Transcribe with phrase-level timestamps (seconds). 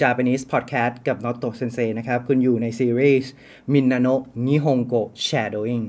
[0.00, 3.30] Japanese Podcast กับ Noto Sensei นะครับ คุณอยู่ในซีรีส์
[3.72, 4.14] Minano
[4.46, 5.86] Nihongo Shadowing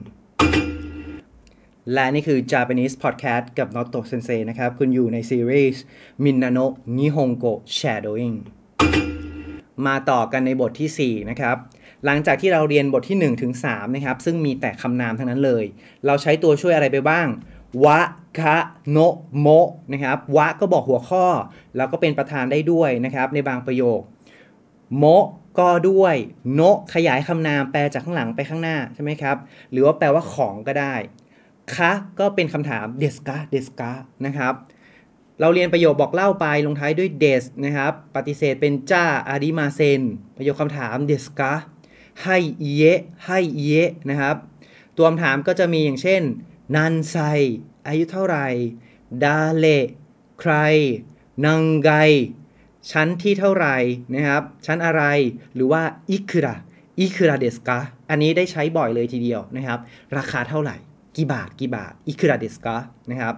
[1.94, 5.82] และนี่คือ Japanese Podcast กับ Noto Sensei นะครับ คุณอยู่ในซีรีส์
[6.24, 6.66] Minano
[6.98, 8.38] Nihongo Shadowing
[9.88, 11.58] มาต่อกันในบทที่ 4 นะครับ
[12.06, 15.66] หลังจากที่เราเรียนบทที่1ถึง3นะครับ ซึ่งมีแต่คำนามทั้งนั้นเลย
[16.06, 17.28] เราใช้ตัวช่วยอะไรไปบ้าง
[17.84, 18.00] วะ
[18.40, 18.58] คะ
[18.92, 18.98] โน
[19.40, 19.48] โม
[19.92, 21.26] นะครับวะก็บอกหัวข้อ
[21.76, 24.00] แล้วก็เป็นประธานได้ด้วยนะครับในบางประโยค
[24.98, 25.04] โม
[25.60, 26.16] ก็ด้วย
[26.54, 26.62] โน
[26.94, 29.38] ขยายคำนามแปลจากข้างหลังไปข้างหน้าใช่ไหมครับ
[29.72, 30.96] หรือว่าแปลว่าของก็ได้
[31.76, 33.92] คะก็เป็นคำถามเดสกาเดสกา
[34.26, 34.54] นะครับ
[35.40, 40.02] เราเรียนประโยคบอกเล่าไปลงท้ายด้วยเดสนะครับปฏิเสธเป็นจ้าอาริมาเซน
[40.38, 41.52] ประโยคคำถามเดสกา
[42.24, 42.38] ให้
[42.74, 44.36] เยะให้เยะนะครับ
[44.98, 46.22] ตัวคำถามก็จะมีอย่างเช่น
[46.76, 47.18] นันไซ
[47.88, 48.48] อายุเท่าไหร่
[49.24, 49.66] ดาเล
[50.40, 50.54] ใคร
[51.46, 51.92] นังไก
[52.92, 53.78] ชั้นที่เท่าไหร่
[54.14, 55.04] นะครับ ชั้นอะไร
[55.56, 56.56] หรือว่าอิคุระ
[57.00, 59.80] อิคุระเดสกาอันนี้ได้ใช้บ่อยเลยทีเดียวนะครับ
[60.18, 60.76] ราคาเท่าไหร่
[61.18, 62.76] กี่บาท กี่บาท อิคุระเดสกา
[63.12, 63.34] นะครับ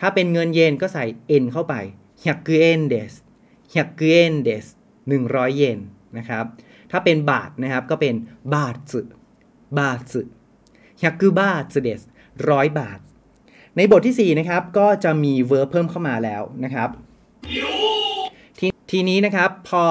[0.00, 1.04] ถ้าเป็นเงินเยนก็ใส่
[1.42, 1.74] n เข้าไป
[2.16, 3.12] 100เยนเดส
[3.56, 4.66] 100เยนเดส
[5.10, 5.78] 100เยน
[6.18, 6.44] นะครับ
[6.90, 8.14] ถ้าเป็นบาทนะครับก็เป็น
[8.54, 9.00] บาทสึ
[9.78, 10.20] บาทสึ
[10.80, 12.02] 100บาทสึเดส
[12.50, 12.98] ร้อยบาท
[13.76, 16.88] ในบทที่ 4 นะครับ ก็จะมี verb เพิ่มเข้ามาแล้วนะครับ
[18.58, 18.60] ท
[18.90, 19.84] ทีนี้นะครับพอ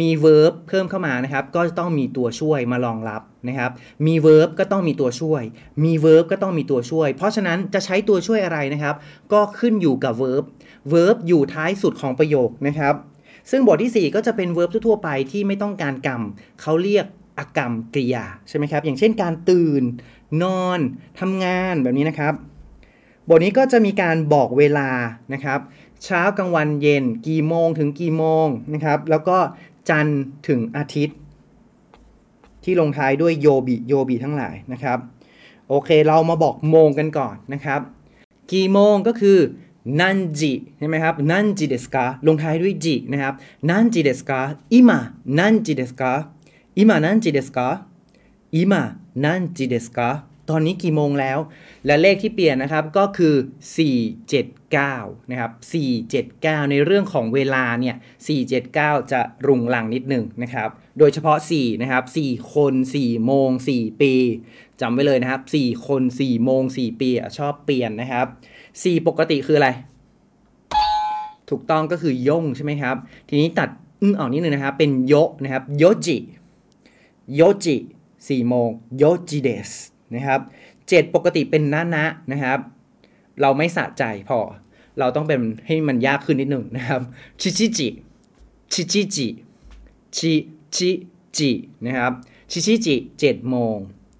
[0.00, 3.70] มี verb เพิ่มเข้ามานะครับ ก็จะต้องมีตัวช่วยมารองรับนะครับ
[4.06, 5.42] มี verb ก็ต้องมีตัวช่วย
[5.84, 8.94] มี verb ก็ต้องมีตัวช่วย เพราะฉะนั้นจะใช้ตัวช่วยอะไรนะครับ
[9.32, 10.44] ก็ขึ้นอยู่กับ verb
[10.92, 12.94] verb อยู่ท้ายสุดของประโยคนะครับ
[13.50, 16.22] ซึ่งบทที่ 4 ก็จะเป็น verb ทั่วไปที่ไม่ต้องการกรรม
[16.60, 17.06] เขาเรียก
[17.38, 19.82] อากรรมกริยาใช่ไหมครับ อย่างเช่นการตื่น
[20.42, 20.80] นอน
[21.20, 22.34] ทำงานแบบนี้นะครับ
[23.28, 24.88] บทนี้ก็จะมีการบอกเวลา
[25.32, 25.60] นะครับ
[26.04, 29.38] เช้ากลางวันเย็นกี่โมงถึงกี่โมงนะครับ แล้วก็
[29.88, 31.16] จันทร์ถึงอาทิตย์
[32.64, 34.98] ที่ลงท้ายด้วยโยบิโยบิทั้งหลายนะครับ
[35.68, 37.80] โอเคเรามาบอกโมงกันก่อนนะครับ
[38.52, 39.38] กี่โมงก็คือ
[40.00, 43.34] นันจิใช่ไหมครับนันจิเดสกาลงท้ายด้วยจินะครับ
[43.68, 44.40] นันจิเดสกา
[44.72, 44.98] อิมา
[45.38, 46.12] นันจิเดสกา
[46.76, 47.66] อิมานันจิเดสกา
[48.54, 48.82] อิมา
[49.24, 50.08] นันจิเดสกา
[50.50, 51.38] ตอนนี้กี่โมงแล้ว
[51.86, 53.34] และเลขที่เปลี่ยนนะครับก็คือ
[54.32, 55.52] 479 นะครับ
[56.10, 57.96] 479 ในเรื่องของเวลาเนี่ย
[58.52, 60.68] 479 จะรุงรังนิดหนึ่งนะครับ
[60.98, 64.14] โดยเฉพาะ 4 นะครับ 4 คน 4 โมง 4 ปี
[64.80, 68.26] จำไว้เลยนะครับ 4 คน 4 โมง 4 ปี ชอบเปลี่ยนนะครับ
[68.70, 69.70] 4 ปกติคืออะไร
[71.50, 72.96] ถูกต้องก็คือย่งใช่ไหมครับ
[73.28, 73.68] ทีนี้ตัด
[74.02, 76.18] อึ้งออกนิดนึงนะครับ เป็นโยนะครับ โยจิ
[77.34, 77.76] โยจิ
[78.12, 78.68] 4 โมง
[78.98, 79.70] โยจิเดส
[80.14, 80.40] นะครับ
[80.78, 82.58] 7ปกติเป็นนะนะนะครับ
[83.40, 84.38] เราไม่สะใจพอ
[84.98, 87.00] เราต้องเป็นให้มันยากขึ้นนิดหนึ่งนะครับ
[87.40, 87.88] ชิชิจิ
[88.72, 89.26] ชิชิจิ
[90.16, 90.32] ชิ
[90.76, 90.90] ชิ
[91.36, 91.50] จิ
[91.86, 92.12] นะครับ
[92.50, 93.76] ชิชิจิ7โมง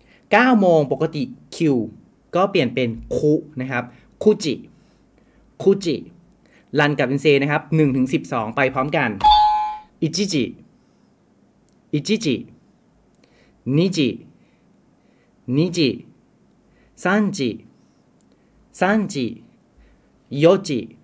[0.08, 1.22] 9โมงปกติ
[1.56, 1.76] คิว
[2.34, 3.84] ก็เปลี่ยนเป็นคุนะครับ
[4.22, 4.54] คุจิ
[5.62, 5.96] คุจิ
[6.78, 9.10] รันกับเป็นเซนะครับ1ถึง12ไปพร้อมกัน
[10.02, 10.44] อิจิจิ
[11.92, 12.34] อิจิจิ
[13.76, 14.08] นิจิ
[15.50, 16.06] 2時
[16.96, 17.66] 3時
[18.72, 19.42] 3時
[20.30, 20.96] 4時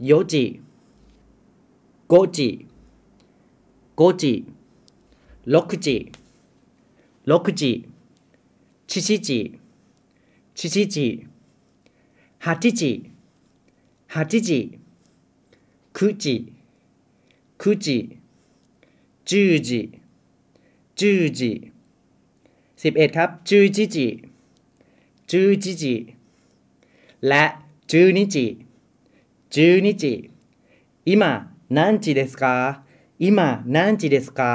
[0.00, 0.60] 4時
[2.08, 2.68] 5時
[3.96, 4.46] 5時
[5.46, 6.12] 6時
[7.26, 7.88] 6時
[8.86, 9.58] 7時
[10.54, 11.26] 7時
[12.38, 13.10] 8時
[14.08, 14.78] 8時
[15.92, 16.52] 9時
[17.58, 18.18] 9時
[19.26, 20.00] 10時
[20.94, 21.69] 10時
[22.80, 24.08] 11 ครับจูจิจิ
[25.30, 25.94] จูจิจิ
[27.28, 27.44] และ
[27.90, 28.46] จูนิจิ
[29.54, 30.12] จูนิจิ
[31.08, 31.32] อิมา
[31.76, 32.54] นันจิเดสกา
[33.22, 34.52] อิมานันจิเดสกา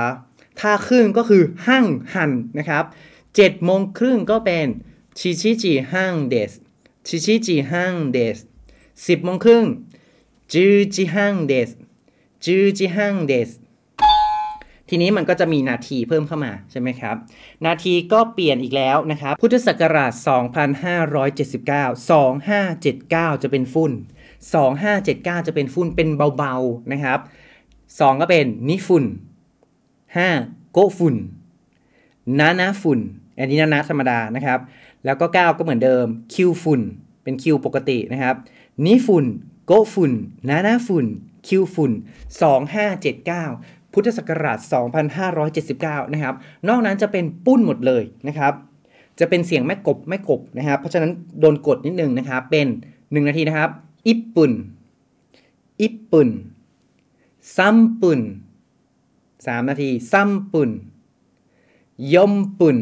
[0.59, 2.85] ถ้าครึ่งก็คือหั่งหันนะครับ
[3.25, 4.67] 7โมงครึ่งก็เป็น
[5.17, 6.51] ชิชิจิหั่งเดส
[7.07, 8.37] ชิชิจิหั่งเดส
[8.85, 9.65] 10โมงครึ่ง
[10.53, 11.69] จูจิหั่งเดส
[12.43, 13.49] จูจิหั่งเดส
[14.89, 17.15] ทีนี้มันก็จะมีนาทีเพิ่มเข้ามาใช่ไหมครับ
[17.65, 20.11] นาทีก็เปลี่ยนอีกแล้วนะครับ พุทธศักราช
[21.71, 23.91] 2579 2579 จะเป็นฝุ่น
[24.69, 27.19] 2579 จะเป็นฝุ่นเป็นเบาๆนะครับ
[27.69, 29.05] 2 ก็เป็นนิฝุ่น
[29.87, 31.15] 5 โกฝุ่น
[32.39, 32.99] นานาฝุ่น
[33.37, 34.59] อันนี้นานาธรรมดานะครับ
[35.05, 36.81] แล้วก็ 9 ก็เหมือนเดิมคิวฝุ่น
[37.23, 38.35] เป็นคิวปกตินะครับ
[38.85, 39.25] นิฝุ่น
[39.65, 40.11] โกฝุ่น
[40.49, 41.05] นานาฝุ่น
[41.47, 41.91] คิวฝุ่น
[42.73, 44.59] 2579 พุทธศักราช
[45.35, 46.35] 2579 นะครับ
[46.67, 48.53] นอกนั้นจะเป็นปุ้นหมดเลยนะครับ
[49.19, 53.69] จะเป็นเสียงแม่กบแม่กบนะครับ เพราะฉะนั้นโดนกดนิดนึงนะครับ เป็น 1 นาทีนะครับ
[54.07, 54.51] อิปปุ่น
[55.81, 56.29] อิปปุ่น
[57.57, 58.19] ซัมปุ่น
[59.47, 60.69] สามนาทีซัมปุ่น
[62.13, 62.77] ยมปุ่น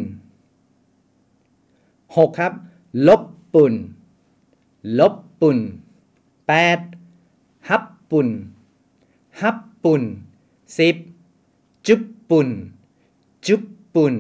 [2.16, 2.54] หกครับ
[3.08, 3.22] ลบ
[3.54, 3.74] ปุ่น
[5.00, 5.58] ลบปุ่น
[6.48, 6.80] แปด
[7.70, 8.28] ฮับปุ่น
[9.42, 10.04] ฮับปุ่น
[10.78, 10.96] สิบ
[11.88, 12.50] จุบปุน
[13.48, 13.62] จุบ
[13.96, 14.14] ปุน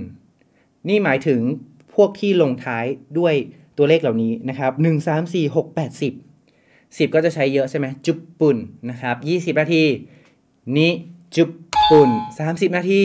[0.88, 1.41] นี่หมายถึง
[1.94, 2.85] พวกที่ลงท้าย
[3.19, 3.33] ด้วย
[3.77, 8.57] ตัวเลขเหล่านี้นะครับ1 3 4 6 8 10 10ก็จะใช้เยอะใช่ไหมจุบปุน
[8.89, 9.15] นะครับ
[9.55, 9.83] 20นาที
[10.77, 10.91] นี้
[11.35, 11.50] จุบ
[11.89, 12.09] ปุน
[12.44, 13.03] 30นาที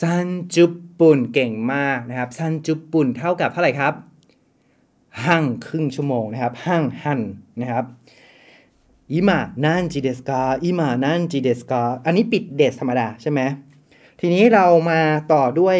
[0.00, 3.94] ซันจุบปุนเก่งมากนะครับซันจุบปุนเท่ากับเท่าไหร่ครับ
[5.26, 7.20] 半 ครึ่งชั่วโมงนะครับ 半半
[7.60, 7.84] นะครับ
[9.13, 13.39] อิมานันจิเดสกาอิมานันจิเดสกาอันนี้ปิดเดสธรรมดาใช่ไหม
[14.19, 14.99] ทีนี้เรามา
[15.33, 15.77] ต่อด้วย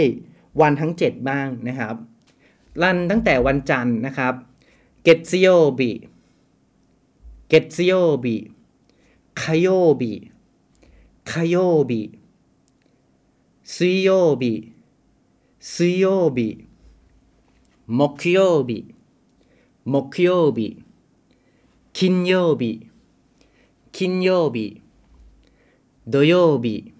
[0.61, 1.95] วันทั้ง 7 บ้างนะครับ
[2.81, 4.33] รันตั้งแต่วันจันทร์นะครับ
[5.03, 5.47] เกตซิโอ
[5.79, 5.91] บิ
[7.49, 7.93] เกตซิโอ
[8.23, 8.35] บิ
[9.41, 9.67] คาโย
[9.99, 10.13] บิ
[11.31, 11.55] คาโย
[11.89, 12.01] บิ
[13.73, 14.09] ซุยโย
[14.41, 14.53] บิ
[15.73, 16.05] ซุยโย
[16.37, 16.49] บิ
[17.99, 18.95] 木曜日
[19.83, 20.77] 木曜日
[21.91, 22.87] 金曜日
[23.95, 24.81] 金曜日
[26.07, 26.93] 土曜日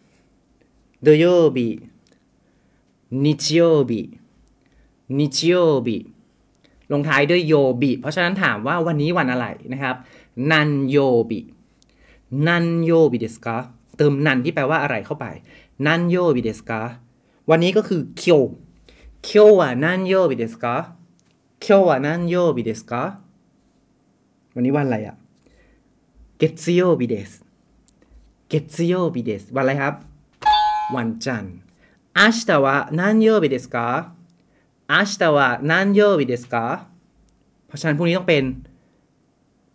[1.02, 1.90] 土曜日
[3.10, 4.20] 日曜日
[5.10, 6.14] 日曜日
[6.92, 9.96] ลงท้ายด้วยโยบิ เพราะฉะนั้นถามว่าวันนี้วันอะไรนะครับ
[10.52, 10.98] นันโย
[11.30, 11.40] บิ
[12.48, 13.56] นันโยบิเดสกา
[13.98, 15.26] เติมนันที่แปลว่าอะไรเข้าไป
[15.86, 16.82] นันโยบิเดสกา
[17.50, 18.42] วันนี้ก็คือเคียว
[19.24, 20.74] เคียวว่านันโยบิเดสกา
[21.62, 23.02] เคียวว่านันโยบิเดสกา
[24.56, 25.16] วันนี้วันอะไรอะ
[26.38, 27.32] เกตซิโยบิเดส
[28.50, 29.96] เกตซิโยบิเดสวันอะไรครับ
[30.96, 31.56] วันจันทร์
[32.18, 33.78] 明日は何曜日ですか
[34.90, 36.88] 明日は何曜日ですか
[37.68, 38.44] เพราะฉะนั้นพรุ่งนี้ต้องเป็น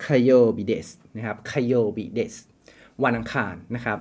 [0.04, 2.34] คาโยบิเดสนะครับคาโยบิเดส
[3.02, 3.98] วันอังคารนะครับ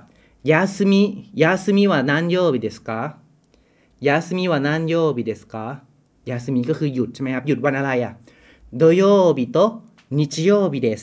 [0.50, 1.02] ยาสมิ
[1.42, 2.90] ยาสมิは何曜日ですか
[4.06, 5.54] ยาสมิは何曜日ですか
[6.28, 8.12] ยาสมิก็คือหยุดใช่ไหมครับ หยุดวันอะไรอ่ะ
[8.76, 9.02] โดโย
[9.38, 9.58] บิโต
[10.18, 11.02] นิจิโยบิเดส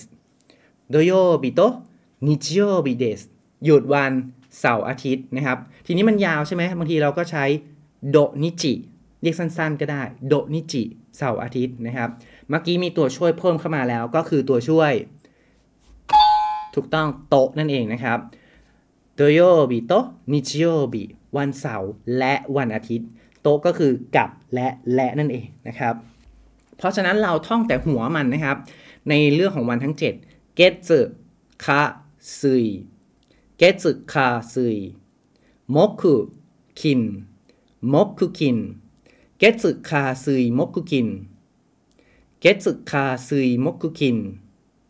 [0.90, 1.12] โดโย
[1.42, 1.60] บิโต
[2.26, 3.20] นิจิโยบิเดส
[3.64, 4.12] หยุดวัน
[4.60, 7.44] เสาร์อาทิตย์นะครับ ทีนี้มันยาวใช่ไหมบางทีเราก็ใช้
[8.10, 8.72] โดนิจิ
[9.22, 10.82] เรียกสั้นๆก็ได้โดนิจิ
[11.16, 12.10] เสาร์อาทิตย์นะครับ
[12.48, 14.92] เมื่อกี้มีตัวช่วยเพิ่มเข้ามาแล้วก็คือตัวช่วย
[16.74, 18.18] ถูกต้องโตนั่นเองนะครับ
[19.16, 19.92] โดโยบิโต
[20.32, 21.04] นิจิโยบิ
[21.36, 23.08] วันเสาร์และวันอาทิตย์
[23.42, 25.94] โตก็คือกับและและนั่นเองนะครับ
[26.76, 28.56] เพราะฉะนั้นเราท่องแต่หัวมันนะครับ
[29.08, 30.27] ในเรื่องของวันทั้ง 7
[30.60, 31.00] เกตสึ
[31.64, 31.80] คา
[32.38, 32.66] ซึย
[33.58, 34.76] เกตสึคาซึย
[35.74, 36.14] มกุ
[36.78, 37.02] คิน
[37.92, 38.58] มกุคิน
[39.38, 41.08] เกตสึคาซึยมกุคิน
[42.40, 44.16] เกตสึคาซึยมกุคิน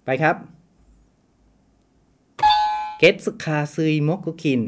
[0.05, 0.37] ไปครับ
[2.99, 4.61] เกตสึคาซึยมกุคิน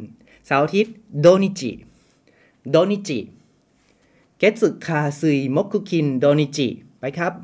[0.46, 1.70] เสาร์อาทิตย์โดนิจิ
[2.70, 3.18] โดนิจิ
[4.38, 6.68] เกตสึคาซึยมกุคินโดนิจิ
[7.00, 7.34] ไปครับ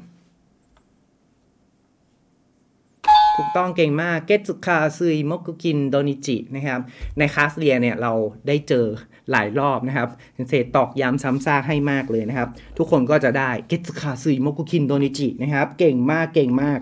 [3.37, 6.81] ถูกต้องเก่งมากเกตสุคาซึยมกุกินโดนิจินะครับ
[7.19, 8.13] ในคลาสเรียนเนี่ยเรา
[8.47, 8.87] ได้เจอ
[9.31, 10.09] หลายรอบนะครับ
[10.49, 16.81] เซนตอกย้ำซ้ำซากให้มากเลยนะครับ ทุกคนก็จะได้เกตสุคาซึยมกุกินโดนิจินะครับ เก่งมากเก่งมาก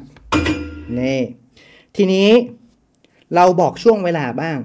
[1.00, 1.23] นี่
[1.97, 2.31] ทีนี้
[3.35, 4.59] เราบอกช่วงเวลาบ้าง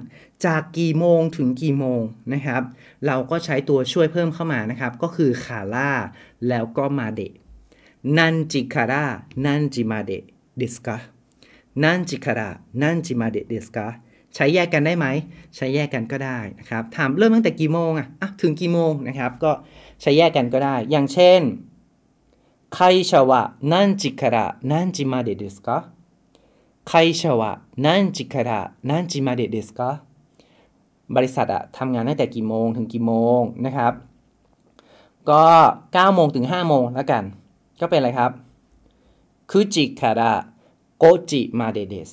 [0.46, 2.00] จากกี่โมงถึงกี่โมง
[2.32, 2.62] นะครับ
[3.06, 5.90] เราก็ใช้ตัวช่วยเพิ่มเข้ามานะครับ ก็คือคาร่า
[6.48, 7.32] แล้วก็มาเดะ
[8.16, 9.04] นันจิคาร่า
[9.44, 10.22] นันจิมาเดะ
[10.58, 10.96] เดสกา
[11.84, 12.50] นั่นจิคาระ
[12.82, 13.86] นั่นจิมาเดเดสกา
[14.34, 15.06] ใช้แยกกันได้ไหม
[15.56, 18.06] ใช้แยกกันก็ได้นะครับ ถามเริ่มตั้งแต่กี่โมงอะ
[18.40, 19.52] ถึงกี่โมงนะครับ ก็
[20.00, 21.40] ใช้แยกกันก็ได้ อย่างเช่น
[22.74, 22.78] ไค
[23.10, 25.76] ชาวะนั่นจิคาระนั่นจิมาเดเดสกา
[26.88, 27.52] ไคชาวะ
[27.84, 29.90] นั่นจิคาระนั่นจิมาเดเดสกา
[31.16, 33.92] บริษัทอะทำงานตั้งแต่กี่โมงถึงกี่โมงนะครับ
[35.30, 35.44] ก็
[35.80, 37.24] 9โมงถึง5โมงแล้วกัน
[37.80, 38.30] ก็เป็นอะไรครับ
[39.50, 40.32] 九時から 五
[41.02, 42.10] 時までです九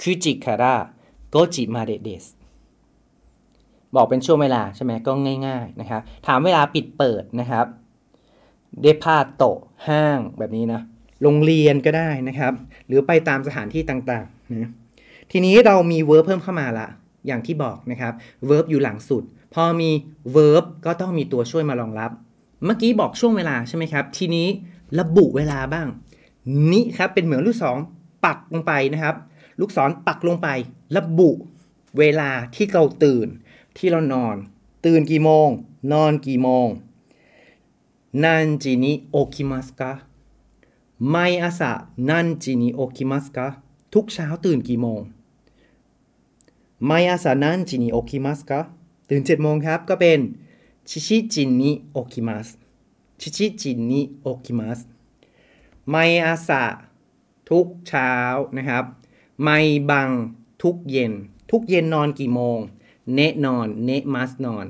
[0.00, 2.24] 時から五時までです
[3.94, 5.12] บอกเป็นช่วงเวลาใช่ไหมก็
[5.46, 7.66] ง่าย ๆ นะครับ ถามเวลาปิดเปิดนะครับ
[8.80, 9.44] デパート
[9.88, 10.80] ห้างแบบนี้นะ
[11.22, 12.52] โรงเรียนก็ได้นะครับ
[12.86, 14.70] หรือไปตามสถานที่ต่างๆนะ
[15.30, 16.88] ทีนี้เรามี verb เพิ่มเข้ามาละ
[17.26, 18.12] อย่างที่บอกนะครับ
[18.46, 19.22] verb อยู่หลังสุด
[19.54, 19.90] พอมี
[20.32, 22.10] verb ก็ต้องมีตัวช่วยมารองรับ
[22.64, 24.46] เมื่อกี้บอกช่วงเวลาใช่ไหมครับ ทีนี้
[24.98, 25.86] ระบุเวลาบ้าง
[26.72, 27.76] นี้ครับเป็นเหมือนลูกศร
[28.24, 29.16] ปักลงไปนะครับ
[29.60, 30.48] ลูกศรปักลงไป
[30.96, 31.30] ระบุ
[31.98, 33.28] เวลาที่เราตื่น
[33.76, 34.36] ที่เรานอน
[34.86, 35.48] ตื่นกี่โมง
[35.92, 36.68] นอนกี่โมง
[38.24, 41.72] 何時に起きますか毎朝何
[42.08, 43.46] 時に起きますか
[43.92, 45.00] ทุกเช้าตื่นกี่โมง
[46.86, 48.60] 毎朝何時に起きます ก็
[49.10, 50.20] ตื่น7โมงครับก็เป็น
[50.88, 52.48] 七時に起きま
[53.20, 54.78] す七時に起きます
[55.90, 55.94] 毎
[56.24, 56.62] 朝
[57.50, 58.14] ทุกเช้า
[58.56, 58.84] นะครับ
[59.42, 60.10] 毎晩
[60.62, 61.12] ทุกเย็น
[61.50, 62.58] ทุกเย็นนอนกี่โมง
[63.14, 64.66] 寝 นอน 寝ます นอน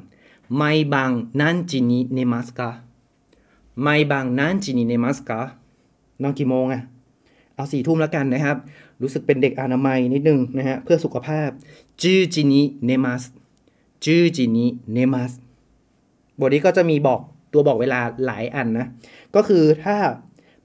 [0.57, 5.41] 毎晩何時に寝ますか毎晩何時に寝ますか
[6.23, 6.83] นอนกี่โมงอะ
[7.55, 8.57] เอาสี่ทุ่มแล้วกันนะครับ
[9.03, 11.49] รู้สึกเป็นเด็กอนามัยนิดนึงนะฮะ เพื่อสุขภาพ
[12.03, 13.23] จูจินิเนมัส
[14.05, 15.33] จูจินิเนมัส
[16.39, 17.21] บทนี้ก็จะมีบอก
[17.53, 18.87] ตัวบอกเวลาหลายอันนะ
[19.35, 19.97] ก็คือถ้า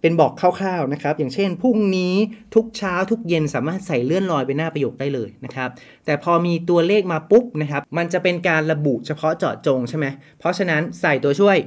[0.03, 2.15] เป็นบอกคร่าวๆนะครับ อย่างเช่นพรุ่งนี้
[2.55, 5.69] ทุกเช้าทุกเย็นสามารถใส่เลื่อนลอยไปหน้าประโยคได้เลยนะครับ
[6.05, 10.05] แต่พอมีตัวเลขมาปุ๊บนะครับ มันจะเป็นการระบุเฉพาะเจาะจงใช่ไหม
[10.39, 11.57] เพราะฉะนั้นใส่ตัวช่วย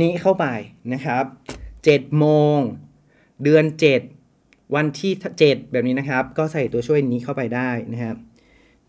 [0.00, 0.46] นี้เข้าไป
[0.92, 1.24] นะครับ
[1.70, 2.26] 7โม
[2.56, 2.58] ง
[3.42, 3.64] เดือน
[4.20, 5.12] 7 วันที่
[5.42, 8.16] 7 แบบนี้นะครับ ก็ใส่ตัวช่วยนี้เข้าไปได้นะครับ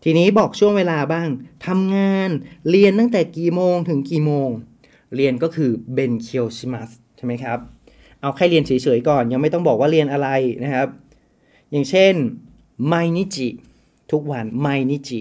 [0.04, 1.28] ทีนี้บอกช่วงเวลาบ้าง
[1.66, 2.30] ทำงาน
[2.70, 4.48] เรียนตั้งแต่กี่โมงถึงกี่โมง
[5.14, 7.58] เรียนก็คือเบนเคียวชิมัสใช่ไหมครับ
[8.24, 10.28] เอาแค่เรียนเฉยๆก่อน ยังไม่ต้องบอกว่าเรียนอะไร
[10.64, 10.88] นะครับ
[11.70, 12.14] อย่างเช่น
[12.86, 13.48] ไมนิจิ
[14.10, 15.20] ทุกวันไมนิจิ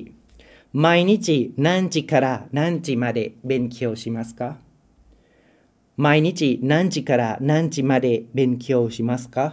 [0.80, 9.46] ไมนิจิ何時から何時まで勉強しますか毎日何時から何時まで勉強しますか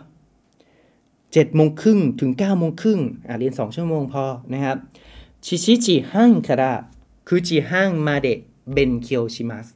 [1.33, 4.77] เจ็ดโมงครึ่งถึงเก้าโมงครึ่งอะเรียนสองชั่วโมงพอนะครับ
[5.45, 9.69] 七時半から九時半まで勉強します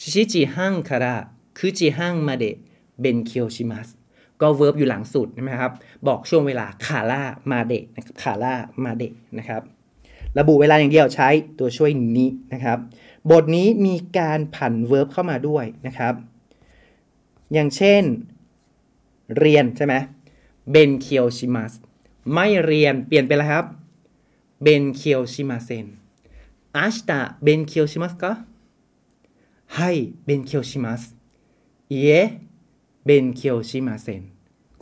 [0.00, 3.88] 七時半から 九時半まで勉強します
[4.40, 5.72] ก็ verb อยู่หลังสุดใช่ไหมครับ
[6.06, 8.54] บอกช่วงเวลาคาร่ามาเดะนะครับคาร่า
[8.84, 9.62] มาเดะนะครับ
[10.38, 11.28] ระบุเวลาอย่างเดียวใช้
[11.58, 12.78] ตัวช่วยนี้นะครับ
[13.30, 16.14] บทนี้มีการผันเวิร์บเข้ามาด้วยนะครับ
[17.52, 18.02] อย่างเช่น
[19.38, 19.94] เรียนใช่ไหม
[20.70, 21.72] เบนเคียวชิมัส
[22.34, 23.66] ไม่เรียนเปลี่ยนเป็นอะไรครับ
[24.62, 25.86] เบนเคียวชิมาเซน
[26.76, 28.32] อาชิตะเบนเคียวชิมัสก็
[29.78, 29.96] はい
[32.00, 32.06] เย
[33.04, 34.22] เบนเคียวชิมาเซน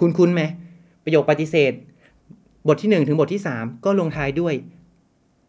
[0.00, 0.42] คุณคุณไหม
[1.04, 1.72] ประโยคปฏิเสธ
[2.66, 4.54] บทที่ 1 ถึงบทที่ 3 ก็ลงท้ายด้วย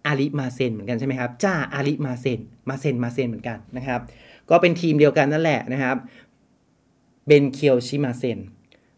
[0.06, 2.40] อาริมาเซนเหมือนกันใช่ไหมครับ จ้าอาริมาเซน
[2.70, 4.00] มาเซน มาเซนเหมือนกันนะครับ
[4.50, 5.96] ก็เป็นทีมเดียวกันนั่นแหละนะครับ
[7.28, 8.40] เบนเคียวชิมาเซน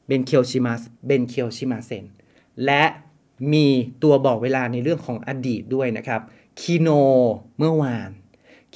[0.08, 0.74] เบนเคียวชิมา
[1.06, 2.06] เบนเคียวชิมาเซน
[2.66, 2.84] และ
[3.54, 3.66] มี
[4.04, 6.22] ตัวบอกเวลาในเรื่องของอดีตด้วยนะครับ
[6.60, 6.90] คิโน
[7.58, 8.10] เมื่อวาน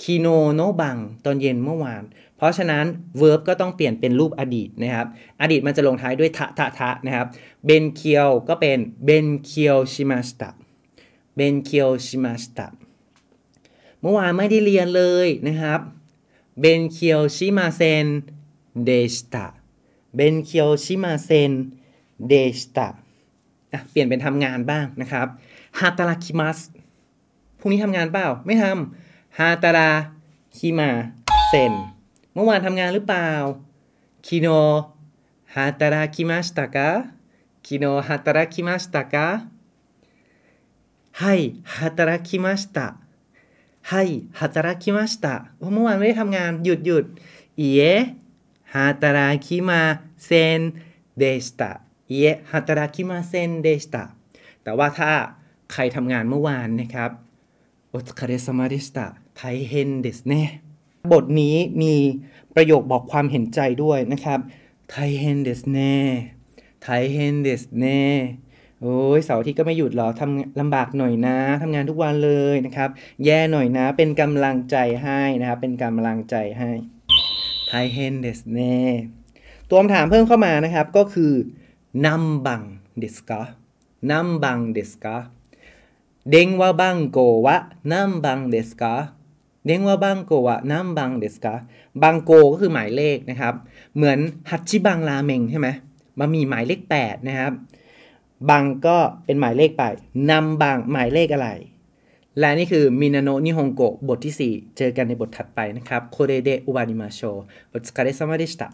[0.01, 2.03] คิโนโนบังตอนเย็นเมื่อวาน
[2.37, 2.85] เพราะฉะนั้น
[3.21, 5.07] verb ก็ต้องเปลี่ยนเป็นรูปอดีตนะครับ
[5.41, 7.27] อดีตมันจะลงท้ายด้วยทะทะทะนะครับ
[7.65, 10.49] เบนเคียวก็เป็นเบนเคียวชิมาสตะ
[11.35, 12.67] เบนเคียวชิมาสตะ
[14.01, 15.79] เมื่อวานไม่ได้เรียนเลยนะครับ
[16.59, 18.07] เบนเคียวชิมาเซน
[18.85, 19.45] เดสตะ
[20.15, 21.51] เบนเคียวชิมาเซน
[22.27, 22.87] เดสตะ
[23.91, 25.27] เปลี่ยนเป็นทำงานบ้างนะครับ
[25.79, 26.59] ฮาตาราคิมัส
[27.59, 29.89] พรุ่งนี้ทำงานเปล่า ไม่ทำฮาตารา
[30.57, 30.89] คิมา
[31.49, 31.73] เซน
[32.36, 33.30] เมื่อวานทำงานหรือเปล่า
[34.26, 34.48] คิโน
[35.54, 36.90] ฮาตาราคิมาสตากะ
[37.66, 39.26] คิโนฮาตาราคิมาสตากะ
[41.20, 42.78] はい働きました
[43.90, 45.26] はい働きました
[45.72, 47.04] เมื่อวานไม่ได้ทำงานหยุดหยุด
[47.56, 48.16] いいえ
[48.64, 50.60] 働きません
[51.16, 54.14] でしたいいえ働きませんでした
[54.62, 55.10] แต่ว่าถ้า
[55.72, 57.10] ใครทำงานเมื่อวานนะครับ
[57.90, 60.62] โอつかれ様でした大変ですね
[61.13, 61.93] บทนี้มี
[62.55, 64.39] ประโยคบอกความเห็นใจด้วยนะครับ
[64.89, 68.01] 大変ですね大変ですね
[68.81, 72.89] โอ้ยเสาร์ที่ก็ไม่หยุดหรอทำลำบากหน่อยนะทำงานทุกวันเลยนะครับ
[73.25, 76.71] แย่หน่อยนะ เป็นกำลังใจให้นะครับ เป็นกำลังใจให้
[77.67, 78.77] 大変ですね
[79.69, 81.33] ตัวคำถามเพิ่มเข้ามานะครับก็คือ
[82.05, 93.53] 何番ですか何番ですか電話番号は何番ですか 電話番号は何番ですか番号 ก็คือหมายเลขนะครับ
[93.95, 94.19] เหมือน
[94.49, 95.67] ฮัตชิบังราเมงใช่ไหม
[96.19, 97.51] มันมีหมายเลข 8 นะครับ
[98.49, 99.83] 番 ก็เป็นหมายเลขไป
[100.31, 101.49] 何番 หมายเลขอะไร
[102.39, 107.21] และนี่คือみんなの日本語บทที่ 4 เจอกันในบทถัดไปนะครับโคเรเดอุบานิมาโช
[107.71, 108.69] บทสกาเรซามาเดชิตะ